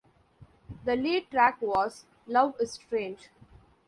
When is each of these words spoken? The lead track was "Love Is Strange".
The 0.83 0.95
lead 0.95 1.29
track 1.29 1.61
was 1.61 2.05
"Love 2.25 2.55
Is 2.59 2.71
Strange". 2.71 3.29